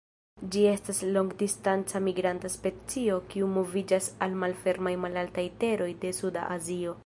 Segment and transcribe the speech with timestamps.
[0.53, 6.97] Ĝi estas longdistanca migranta specio kiu moviĝas al malfermaj malaltaj teroj de suda Azio.